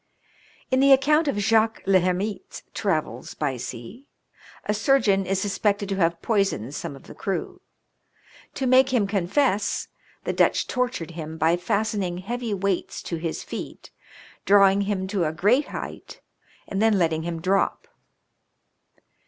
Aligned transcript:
In 0.71 0.79
the 0.79 0.91
account 0.93 1.27
of 1.27 1.35
Jaques 1.37 1.83
le 1.85 1.99
Hermite's 1.99 2.63
travels 2.73 3.35
by 3.35 3.55
sea, 3.55 4.07
^ 4.69 4.75
surgeon 4.75 5.27
is 5.27 5.39
suspected 5.39 5.89
to 5.89 5.97
have 5.97 6.23
poisoned 6.23 6.73
some 6.73 6.95
of 6.95 7.03
the 7.03 7.13
crew. 7.13 7.61
To 8.55 8.65
make 8.65 8.91
him 8.91 9.05
confess, 9.05 9.89
the 10.23 10.33
Dutch 10.33 10.65
tortured 10.65 11.11
him 11.11 11.37
by 11.37 11.55
fastening 11.55 12.17
heavy 12.17 12.51
weights 12.51 13.03
to 13.03 13.17
his 13.17 13.43
feet, 13.43 13.91
drawing 14.43 14.81
him 14.89 15.05
to 15.05 15.25
a 15.25 15.31
great 15.31 15.67
height 15.67 16.19
and 16.67 16.81
then 16.81 16.97
letting 16.97 17.21
him 17.21 17.39
drop. 17.39 17.87